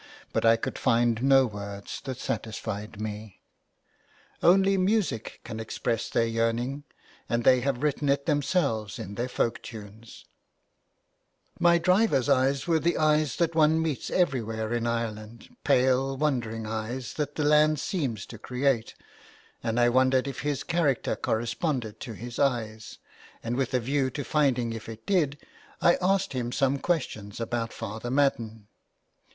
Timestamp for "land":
17.43-17.79